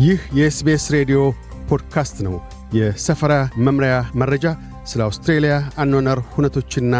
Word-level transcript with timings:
ይህ 0.00 0.20
የ 0.34 0.54
SBS 0.54 0.84
ሬዲዮ 0.94 1.18
ፖድካስት 1.68 2.16
ነው። 2.26 2.34
የሰፈራ 2.74 3.32
መምሪያ 3.58 3.94
መረጃ፣ 4.14 4.44
ስለ 4.84 5.00
አውስትሬልያ 5.02 5.54
አኗነር 5.76 6.18
ሁነቶችና 6.32 6.94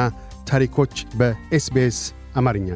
ታሪኮች 0.49 0.95
በ 1.17 1.50
SBS 1.50 1.99
አማርኛ። 2.37 2.69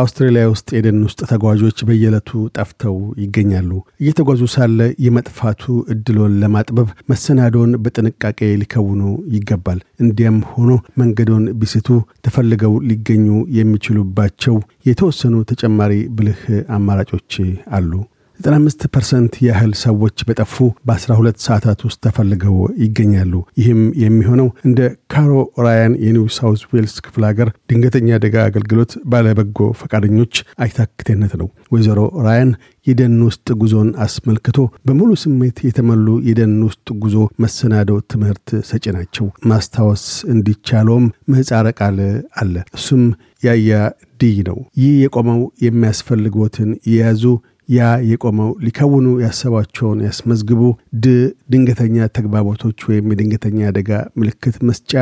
አውስትራሊያ 0.00 0.44
ውስጥ 0.50 0.68
የደን 0.76 0.98
ውስጥ 1.06 1.20
ተጓዦች 1.30 1.78
በየዕለቱ 1.88 2.30
ጠፍተው 2.56 2.96
ይገኛሉ። 3.22 3.70
እየተጓዙ 4.02 4.42
ሳለ 4.54 4.78
የመጥፋቱ 5.04 5.62
እድሎን 5.94 6.36
ለማጥበብ 6.42 6.88
መሰናዶን 7.12 7.72
በጥንቃቄ 7.84 8.40
ሊከውኑ 8.62 9.02
ይገባል። 9.34 9.80
እንዲያም 10.00 10.38
ሆኖ 10.52 10.70
መንገዶን 11.00 11.46
ቢስቱ 11.60 11.88
ተፈልገው 12.26 12.74
ሊገኙ 12.88 13.26
የሚችሉባቸው 13.58 14.56
የተወሰኑ 14.88 15.36
ተጨማሪ 15.50 15.94
ብልህ 16.16 16.42
አማራጮች 16.76 17.32
አሉ። 17.72 17.92
95 18.40 18.84
percent 18.94 19.34
ያህል 19.44 19.72
ሰዎች 19.80 20.18
በጠፉ 20.26 20.56
በ12 20.88 21.40
ሰዓታት 21.46 21.80
ውስጥ 21.86 21.98
ተፈልገው 22.04 22.54
ይገኛሉ። 22.82 23.32
ይህም 23.60 23.80
የሚሆነው 24.02 24.48
እንደ 24.68 24.80
ካሮ 25.12 25.32
ራያን 25.64 25.94
የኒው 26.04 26.26
ሳውዝ 26.36 26.62
ዌልስ 26.72 26.94
ክፍለ 27.06 27.22
ሀገር 27.30 27.48
ድንገተኛ 27.70 28.08
አደጋ 28.18 28.36
አገልግሎት 28.48 28.92
ባለበጎ 29.10 29.68
ፈቃደኞች 29.80 30.34
አይታክቴነት 30.62 31.34
ነው። 31.40 31.48
ወይዘሮ 31.74 31.98
ራያን 32.26 32.52
የደን 32.86 33.16
ውስጥ 33.26 33.48
ጉዞን 33.60 33.90
አስመልክቶ 34.04 34.58
በሙሉ 34.86 35.10
ስሜት 35.22 35.58
የተሞሉ 35.66 36.06
የደን 36.28 36.54
ውስጥ 36.68 36.88
ጉዞ 37.02 37.16
መሰናዶ 37.44 38.00
ትምህርት 38.12 38.48
ሰጪ 38.68 38.86
ናቸው። 38.96 39.26
ማስታወስ 39.50 40.04
እንዲቻለውም 40.32 41.04
ምህፃረ 41.32 41.68
ቃል 41.80 41.98
አለ። 42.40 42.54
እሱም 42.78 43.02
ያያ 43.42 43.72
ድይ 44.20 44.38
ነው። 44.46 44.58
ይህ 44.78 44.94
የቆመው 45.02 45.40
የሚያስፈልግዎትን 45.64 46.70
የያዙ 46.88 47.24
ያ 47.68 47.80
የቆመው 48.10 48.50
ሊከውኑ 48.64 49.06
ያሰባቸውን 49.22 49.98
ያስመዝግቡ። 50.06 50.62
ድ 51.02 51.06
ድንገተኛ 51.52 52.06
ተግባቦቶች 52.16 52.78
ወይም 52.88 53.10
የድንገተኛ 53.12 53.58
አደጋ 53.70 53.90
ምልክት 54.20 54.56
መስጫ። 54.68 54.92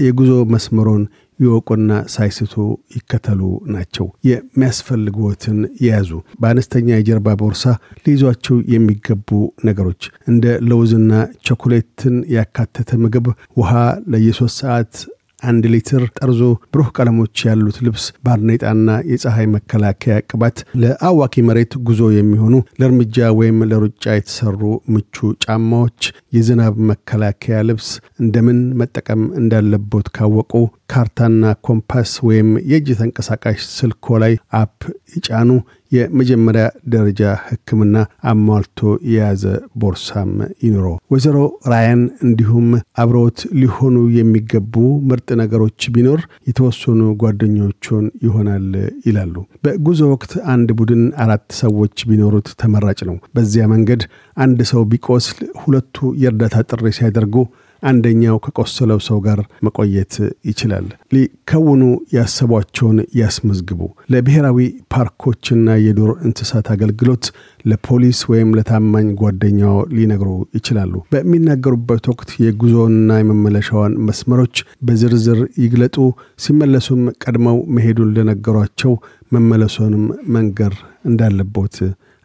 የጉዞ 0.00 0.32
መስመሮን 0.54 1.04
ይወቁና 1.38 1.92
ሳይስቱ 2.12 2.54
ይከተሉ 2.96 3.40
ናቸው። 3.72 4.06
የሚያስፈልግዎትን 4.28 5.56
የያዙ 5.82 6.10
በአነስተኛ 6.40 6.88
የጀርባ 6.94 7.34
ቦርሳ 7.40 7.64
ሊይዟቸው 8.04 8.56
የሚገቡ 8.74 9.30
ነገሮች 9.64 10.02
እንደ 10.28 10.44
ለውዝና 10.68 11.12
ቸኮሌትን 11.46 12.16
ያካተተ 12.36 13.00
ምግብ፣ 13.02 13.26
ውሃ 13.56 13.72
ለየሶስት 14.12 14.58
ሰዓት 14.62 14.94
አንድ 15.42 15.64
ሊትር 15.72 16.02
ጠርዞ 16.16 16.40
ብሩህ 16.72 16.88
ቀለሞች 16.96 17.36
ያሉት 17.46 17.76
ልብስ፣ 17.84 18.04
ባርኔጣና 18.24 18.88
የፀሐይ 19.10 19.46
መከላከያ 19.54 20.16
ቅባት፣ 20.28 20.56
ለአዋኪ 20.82 21.44
መሬት 21.48 21.72
ጉዞ 21.86 22.02
የሚሆኑ 22.14 22.54
ለእርምጃ 22.80 23.16
ወይም 23.38 23.58
ለሩጫ 23.70 24.04
የተሰሩ 24.14 24.60
ምቹ 24.94 25.16
ጫማዎች፣ 25.44 26.00
የዝናብ 26.36 26.76
መከላከያ 26.90 27.58
ልብስ፣ 27.68 27.88
እንደምን 28.22 28.60
መጠቀም 28.80 29.22
እንዳለቦት 29.40 30.08
ካወቁ 30.16 30.52
ካርታና 30.92 31.44
ኮምፓስ 31.66 32.10
ወይም 32.26 32.48
የእጅ 32.70 32.88
ተንቀሳቃሽ 32.98 33.60
ስልኮ 33.76 34.16
ላይ 34.22 34.32
app 34.58 34.78
ይጫኑ። 35.14 35.50
የመጀመሪያ 35.92 36.64
ደረጃ 36.92 37.20
ሕክምና 37.46 37.96
አሟልቶ 38.30 38.80
የያዘ 39.08 39.42
ቦርሳም 39.82 40.30
ይኑሮ። 40.64 40.84
ወይዘሮ 41.12 41.38
ራያን 41.72 42.02
እንዲሁም 42.26 42.68
አብረውት 43.02 43.40
ሊሆኑ 43.60 43.96
የሚገቡ 44.16 44.74
ምርጥ 45.10 45.28
ነገሮች 45.42 45.88
ቢኖር 45.94 46.20
የተወሰኑ 46.48 47.00
ጓደኞቹን 47.22 48.06
ይሆናል 48.26 48.68
ይላሉ። 49.06 49.34
በጉዞ 49.64 50.00
ወቅት 50.12 50.32
አንድ 50.52 50.70
ቡድን 50.78 51.04
አራት 51.24 51.46
ሰዎች 51.62 51.96
ቢኖሩት 52.10 52.48
ተመራጭ 52.62 53.00
ነው። 53.10 53.18
በዚያ 53.36 53.66
መንገድ 53.74 54.02
አንድ 54.36 54.60
ሰው 54.70 54.82
ቢቆስል 54.92 55.38
ሁለቱ 55.62 55.96
የእርዳታ 56.22 56.56
ጥሪ 56.70 56.92
ሲያደርጉ 56.96 57.36
አንደኛው 57.82 58.36
ከቆሰለው 58.44 59.00
ሰው 59.06 59.18
ጋር 59.26 59.38
መቆየት 59.66 60.14
ይችላል። 60.48 60.86
ሊከውኑ 61.14 61.82
ያሰቧቸውን 62.16 62.98
ያስመዝግቡ። 63.20 63.80
ለብሔራዊ 64.12 64.58
ፓርኮችና 64.94 65.76
የዱር 65.84 66.10
እንስሳት 66.24 66.68
አገልግሎት፣ 66.74 67.24
ለፖሊስ 67.64 68.20
ወይም 68.32 68.50
ለታማኝ 68.58 69.08
ጓደኛው 69.20 69.76
ሊነግሩ 69.96 70.28
ይችላሉ። 70.58 70.94
በሚናገሩበት 71.12 72.06
ወቅት 72.12 72.30
የጉዞና 72.44 73.18
የመመለሻዋን 73.20 73.98
መስመሮች 74.08 74.56
በዝርዝር 74.82 75.40
ይግለጡ። 75.62 75.96
ሲመለሱም 76.44 77.02
ቀድመው 77.22 77.58
መሄዱን 77.76 78.14
ለነገሯቸው 78.16 78.94
መመለሱንም 79.32 80.04
መንገር 80.34 80.74
እንዳለቦት 81.04 81.76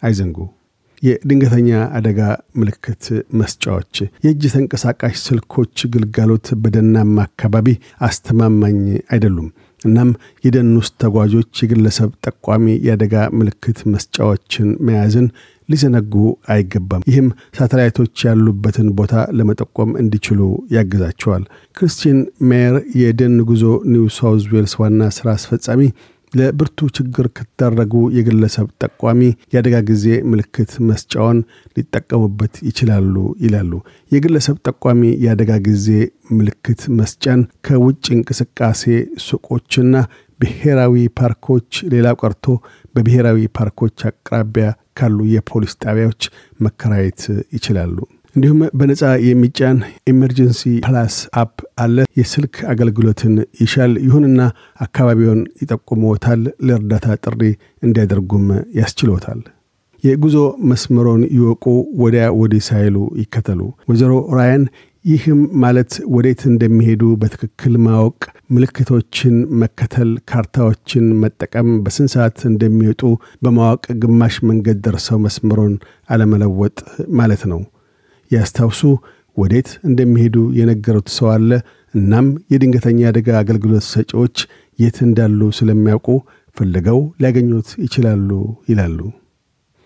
አይዘንጉ። 0.01 0.37
የድንገተኛ 1.01 1.69
አደጋ 1.97 2.19
ምልክት 2.59 3.03
መስጫዎች፣ 3.39 3.95
የእጅ 4.23 4.43
ተንቀሳቃሽ 4.53 5.15
ስልኮች 5.25 5.85
ግልጋሎት 5.93 6.47
በደናማ 6.63 7.17
አካባቢ 7.27 7.67
አስተማማኝ 8.07 8.79
አይደሉም። 9.09 9.49
እናም 9.81 10.09
የደን 10.43 10.69
ውስጥ 10.79 10.93
ተጓዦች 11.03 11.61
የግለሰብ 11.63 12.09
ጠቋሚ 12.27 12.65
የአደጋ 12.85 13.15
ምልክት 13.39 13.79
መስጫዎችን 13.93 14.69
መያዝን 14.87 15.27
ሊዘነጉ 15.69 16.13
አይገባም። 16.49 17.05
ይህም 17.09 17.27
ሳተላይቶች 17.57 18.23
ያሉበትን 18.27 18.89
ቦታ 18.99 19.23
ለመጠቆም 19.37 19.89
እንዲችሉ 20.01 20.39
ያግዛቸዋል። 20.75 21.43
ክርስቲን 21.77 22.19
ሜየር 22.49 22.75
የደን 23.01 23.35
ጉዞ 23.49 23.63
ኒው 23.91 24.05
ሳውዝ 24.17 24.45
ዌልስ 24.53 24.75
ዋና 24.81 25.09
ሥራ 25.17 25.27
አስፈጻሚ 25.37 25.81
ለብርቱ 26.33 26.87
ችግር 26.97 27.25
ከተዳረጉ 27.37 27.93
የግለሰብ 28.15 28.67
ጠቋሚ 28.83 29.21
የአደጋ 29.53 29.75
ጊዜ 29.89 30.05
ምልክት 30.31 30.71
መስጫውን 30.89 31.37
ሊጠቀሙበት 31.77 32.55
ይችላሉ 32.69 33.15
ይላሉ። 33.43 33.71
የግለሰብ 34.11 34.57
ጠቋሚ 34.67 35.01
የአደጋ 35.25 35.51
ጊዜ 35.67 35.87
ምልክት 36.37 36.81
መስጫን 36.99 37.43
ከውጭ 37.67 38.05
እንቅስቃሴ 38.17 38.83
ሱቆችና 39.27 39.93
ብሔራዊ 40.39 40.95
ፓርኮች፣ 41.19 41.71
ሌላው 41.93 42.17
ቀርቶ 42.21 42.45
በብሔራዊ 42.95 43.47
ፓርኮች 43.57 43.97
አቅራቢያ 44.09 44.67
ካሉ 44.93 45.17
የፖሊስ 45.31 45.73
ጣቢያዎች 45.83 46.23
መከራየት 46.59 47.21
ይችላሉ። 47.55 47.97
እንዲሁም 48.37 48.59
በነፃ 48.79 49.03
የሚጫን 49.25 49.77
Emergency 50.09 50.61
Plus 50.85 51.13
app 51.41 51.53
አለ። 51.83 51.95
የስልክ 52.19 52.55
አገልግሎትን 52.71 53.31
ይሻል። 53.61 53.93
ይሁንና 54.03 54.41
አካባቢውን 54.85 55.39
ይጠቁመዎታል። 55.61 56.41
ለእርዳታ 56.67 57.15
ጥሪ 57.25 57.41
እንዲያደርጉም 57.83 58.45
ያስችሎታል። 58.79 59.39
የጉዞ 60.03 60.35
መስመሮን 60.71 61.21
ይወቁ። 61.37 61.63
ወዲያ 62.01 62.25
ወዲህ 62.39 62.61
ሳይሉ 62.67 62.97
ይከተሉ። 63.21 63.59
ወይዘሮ 63.89 64.13
ራያን 64.37 64.65
ይህም 65.05 65.41
ማለት 65.63 65.91
ወዴት 66.15 66.43
እንደሚሄዱ 66.49 67.03
በትክክል 67.21 67.73
ማወቅ፣ 67.83 68.19
ምልክቶችን 68.51 69.35
መከተል፣ 69.61 70.11
ካርታዎችን 70.29 71.07
መጠቀም፣ 71.21 71.69
በስንት 71.83 72.13
ሰዓት 72.15 72.37
እንደሚወጡ 72.49 73.01
በማወቅ 73.43 73.83
ግማሽ 74.01 74.37
መንገድ 74.49 74.79
ደርሰው 74.85 75.19
መስመሮን 75.25 75.73
አለመለወጥ 76.09 76.77
ማለት 77.19 77.43
ነው። 77.53 77.61
ያስታውሱ። 78.31 78.81
ወዴት 79.37 79.69
እንደሚሄዱ 79.87 80.35
የነገሩት 80.59 81.09
ሰው 81.17 81.27
አለ። 81.33 81.49
እናም 81.93 82.27
የድንገተኛ 82.53 82.99
አደጋ 83.09 83.29
አገልግሎት 83.41 83.85
ሰጪዎች 83.93 84.37
የት 84.79 84.97
እንዳሉ 85.05 85.41
ስለሚያውቁ 85.57 86.07
ፍልገው 86.57 86.99
ሊያገኙት 87.21 87.69
ይችላሉ 87.83 88.29
ይላሉ። 88.69 88.99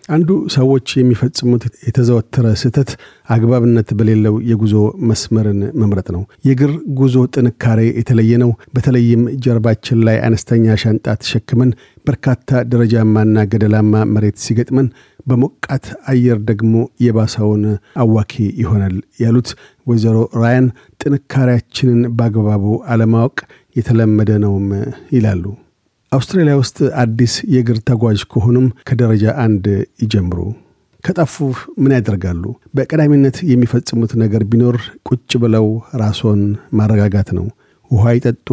አንዱ 0.08 0.28
ሰዎች 0.54 0.86
የሚፈጽሙት 0.96 1.64
የተዘወተረ 1.86 2.46
ስህተት 2.60 2.90
አግባብነት 3.34 3.88
በሌለው 3.98 4.34
የጉዞ 4.48 4.74
መስመርን 5.10 5.60
መምረጥ 5.82 6.06
ነው። 6.16 6.22
የእግር 6.46 6.72
ጉዞ 6.98 7.24
ጥንካሬ 7.34 7.80
የተለየ 7.92 8.40
ነው። 8.42 8.50
በተለይም 8.74 9.22
ጀርባችን 9.44 10.02
ላይ 10.08 10.18
አነስተኛ 10.26 10.76
ሻንጣ 10.82 11.14
ተሸክመን 11.22 11.70
በርካታ 12.06 12.40
ደረጃማና 12.72 13.44
ገደላማ 13.52 14.04
መሬት 14.14 14.38
ሲገጥመን 14.44 14.88
በሞቃት 15.26 15.84
አየር 16.12 16.38
ደግሞ 16.48 16.74
የባሰውን 17.04 17.64
አዋኪ 18.02 18.32
ይሆናል 18.62 18.94
ያሉት 19.22 19.50
ወይዘሮ 19.86 20.18
ራያን 20.40 20.66
ጥንካሬያችንን 21.00 22.00
በአግባቡ 22.16 22.64
አለማወቅ 22.92 23.36
የተለመደ 23.76 24.30
ነውም 24.44 24.66
ይላሉ። 25.14 25.44
አውስትራሊያ 26.12 26.54
ውስጥ 26.60 26.78
አዲስ 27.02 27.34
የእግር 27.52 27.78
ተጓዥ 27.88 28.18
ከሆኑም 28.32 28.66
ከደረጃ 28.88 29.24
አንድ 29.44 29.66
ይጀምሩ። 30.02 30.38
ከጠፉ 31.04 31.34
ምን 31.82 31.92
ያደርጋሉ? 31.96 32.42
በቀዳሚነት 32.76 33.36
የሚፈጽሙት 33.50 34.12
ነገር 34.22 34.42
ቢኖር 34.50 34.76
ቁጭ 35.08 35.30
ብለው 35.42 35.66
ራስዎን 36.02 36.42
ማረጋጋት 36.78 37.30
ነው። 37.38 37.46
ውሃ 37.90 38.12
ይጠጡ። 38.16 38.48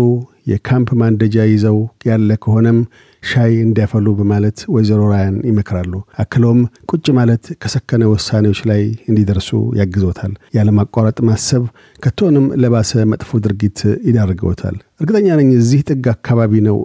የካምፕ 0.50 0.90
ማንደጃ 1.02 1.36
ይዘው 1.48 1.78
ያለ 2.08 2.38
ከሆነም 2.44 2.78
ሻይ 3.24 3.52
እንዲያፈሉ 3.64 4.08
በማለት 4.20 4.60
ወይዘሮ 4.74 5.02
ራያን 5.12 5.36
ይመክራሉ። 5.50 5.94
አክለውም 6.24 6.62
ቁጭ 6.92 7.06
ማለት 7.18 7.44
ከሰከነ 7.62 8.04
ውሳኔዎች 8.12 8.62
ላይ 8.70 8.82
እንዲደርሱ 9.10 9.50
ያግዞታል። 9.80 10.34
ያለማቋረጥ 10.58 11.18
ማሰብ 11.30 11.66
ከቶንም 12.00 12.48
ለባሰ 12.64 13.04
መጥፎ 13.12 13.40
ድርጊት 13.46 13.80
ይዳርገውታል። 14.10 14.78
እርግጠኛ 15.02 15.28
ነኝ 15.40 15.52
እዚህ 15.60 15.84
ጥግ 15.90 16.08
አካባቢ 16.16 16.62
ነው 16.70 16.80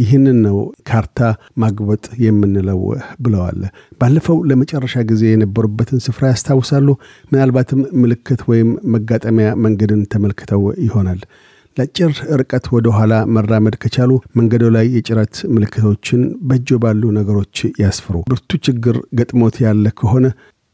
ይህንን 0.00 0.38
ነው 0.46 0.56
ካርታ 0.88 1.18
ማግበጥ 1.62 2.04
የምንለው 2.24 2.80
ብለዋል። 3.24 3.60
ባለፈው 4.00 4.38
ለመጨረሻ 4.50 4.96
ጊዜ 5.10 5.22
የነበሩበትን 5.30 6.02
ስፍራ 6.06 6.24
ያስታውሳሉ? 6.32 6.88
ምናልባትም 7.32 7.80
ምልክት 8.02 8.42
ወይም 8.50 8.70
መጋጠሚያ 8.94 9.48
መንገድን 9.64 10.02
ተመልክተው 10.12 10.64
ይሆናል። 10.86 11.22
ለአጭር 11.76 12.12
ርቀት 12.40 12.64
ወደ 12.74 12.86
ኋላ 12.96 13.14
መራመድ 13.34 13.74
ከቻሉ 13.82 14.10
መንገዶ 14.38 14.64
ላይ 14.76 14.86
የጭረት 14.94 15.36
ምልክቶችን 15.54 16.20
በእጆ 16.48 16.78
ባሉ 16.82 17.02
ነገሮች 17.18 17.54
ያስፍሩ። 17.82 18.16
ብርቱ 18.30 18.50
ችግር 18.66 18.96
ገጥሞት 19.18 19.56
ያለ 19.64 19.86
ከሆነ 20.00 20.26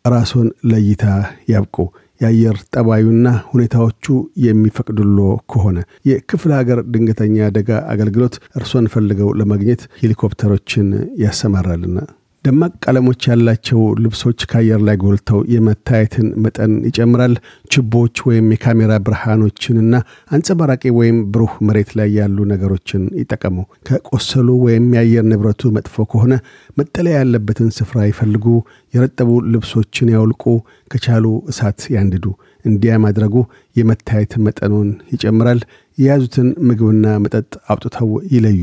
ራስዎን 0.05 0.49
ለእይታ 0.71 1.05
ያብቁ። 1.53 1.77
የአየር 2.21 2.59
ጠባዩና 2.75 3.27
ሁኔታዎቹ 3.51 4.05
የሚፈቅዱሎ 4.47 5.19
ከሆነ። 5.53 5.79
የክፍለ 6.11 6.53
ሀገር 6.61 6.81
ድንገተኛ 6.93 7.37
አደጋ 7.47 7.71
አገልግሎት 7.93 8.37
እርሶን 8.59 8.87
ፈልገው 8.95 9.31
ለማግኘት 9.41 9.83
ሄሊኮፕተሮችን 10.01 10.89
ያሰማራልና 11.25 11.99
ደማቅ 12.47 12.73
ቀለሞች 12.85 13.23
ያላቸው 13.29 13.81
ልብሶች 14.03 14.41
ከአየር 14.51 14.81
ላይ 14.87 14.97
ጎልተው 15.03 15.39
የመታየትን 15.53 16.27
መጠን 16.45 16.73
ይጨምራል። 16.87 17.35
ችቦዎች 17.73 18.17
ወይም 18.29 18.47
የካሜራ 18.55 18.93
ብርሃኖችንና 19.07 19.95
አንጸባራቂ 20.31 20.85
ወይም 20.99 21.19
ብሩህ 21.33 21.55
መሬት 21.69 21.91
ላይ 21.99 22.09
ያሉ 22.19 22.47
ነገሮችን 22.53 23.05
ይጠቀሙ። 23.21 23.57
ከቆሰሉ 23.89 24.49
ወይም 24.67 24.87
የአየር 24.97 25.25
ንብረቱ 25.31 25.73
መጥፎ 25.77 26.07
ከሆነ 26.13 26.35
መጠለያ 26.79 27.17
ያለበትን 27.21 27.71
ስፍራ 27.79 28.07
ይፈልጉ። 28.11 28.47
የረጠቡ 28.95 29.31
ልብሶችን 29.53 30.13
ያውልቁ። 30.15 30.45
ከቻሉ 30.91 31.25
እሳት 31.53 31.81
ያንድዱ። 31.95 32.27
እንዲያ 32.65 32.93
ማድረጉ 33.03 33.35
የመታየት 33.77 34.33
መጠኑን 34.47 34.89
ይጨምራል። 35.13 35.61
የያዙትን 35.99 36.49
ምግብና 36.69 37.07
መጠጥ 37.25 37.51
አውጥተው 37.69 38.11
ይለዩ። 38.33 38.63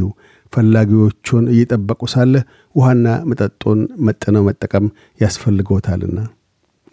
ፈላጊዎቹን 0.53 1.45
እየጠበቁ 1.53 2.01
ሳለ 2.13 2.33
ውሃና 2.75 3.07
መጠጡን 3.29 3.79
መጥነው 4.07 4.45
መጠቀም 4.47 4.85
ያስፈልገውታልና። 5.19 6.17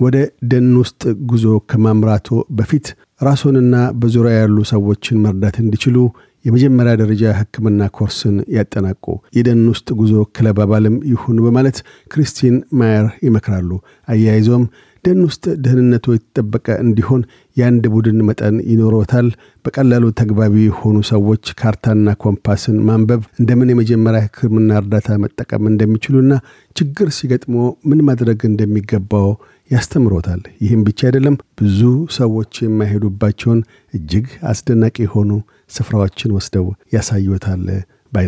ወደ 0.00 0.16
ደን 0.50 0.68
ውስጥ 0.80 1.00
ጉዞ 1.30 1.46
ከማምራቶ 1.70 2.28
በፊት 2.58 2.86
ራስዎንና 3.20 3.76
በዙሪያ 4.00 4.34
ያሉ 4.38 4.58
ሰዎችን 4.70 5.20
መርዳት 5.24 5.56
እንዲችሉ 5.62 5.96
የመጀመሪያ 6.44 6.92
ደረጃ 7.00 7.22
ሕክምና 7.38 7.88
ኮርስን 7.96 8.36
ያጠናቁ። 8.54 9.04
የደን 9.36 9.60
ውስጥ 9.72 9.88
ጉዞ 9.98 10.22
ክለብ 10.36 10.58
አባልም 10.64 10.96
ይሁኑ 11.10 11.38
በማለት 11.46 11.78
ክሪስቲን 12.12 12.56
ማየር 12.80 13.08
ይመክራሉ። 13.26 13.70
አያይዞም 14.08 14.64
ደን 15.04 15.20
ውስጥ 15.26 15.44
ደህንነቱ 15.64 16.06
የተጠበቀ 16.14 16.66
እንዲሆን 16.82 17.22
የአንድ 17.56 17.84
ቡድን 17.92 18.18
መጠን 18.28 18.56
ይኖሮታል። 18.70 19.28
በቀላሉ 19.64 20.04
ተግባቢ 20.20 20.54
የሆኑ 20.64 20.96
ሰዎች 21.10 21.44
ካርታና 21.60 22.14
ኮምፓስን 22.22 22.76
ማንበብ፣ 22.88 23.22
እንደምን 23.40 23.72
የመጀመሪያ 23.72 24.22
ሕክምና 24.26 24.70
እርዳታ 24.80 25.18
መጠቀም 25.24 25.68
እንደሚችሉና 25.70 26.32
ችግር 26.76 27.08
ሲገጥሞ 27.18 27.56
ምን 27.90 28.02
ማድረግ 28.08 28.42
እንደሚገባው 28.50 29.30
ያስተምሮታል። 29.70 30.42
ይህም 30.62 30.82
ብቻ 30.86 31.00
አይደለም፣ 31.08 31.38
ብዙ 31.60 31.80
ሰዎች 32.16 32.52
የማይሄዱባቸውን 32.64 33.60
እጅግ 33.94 34.28
አስደናቂ 34.50 34.96
የሆኑ 35.04 35.30
ስፍራዎችን 35.70 36.34
ወስደው 36.36 36.66
ያሳዩታል 36.94 37.64
ባይ 38.12 38.26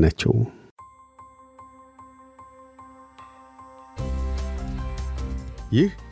ይህ 5.72 5.90